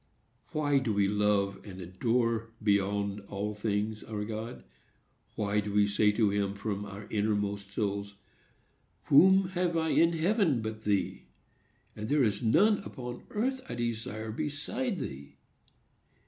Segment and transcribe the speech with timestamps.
[0.51, 4.63] Why do we love and adore, beyond all things, our God?
[5.35, 8.15] Why do we say to him, from our inmost souls,
[9.09, 11.25] "Whom have I in heaven but thee,
[11.95, 15.35] and there is none upon earth I desire beside thee"?